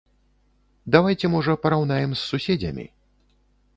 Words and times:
Давайце 0.95 1.31
можа 1.35 1.55
параўнаем 1.67 2.11
з 2.17 2.21
суседзямі. 2.31 2.85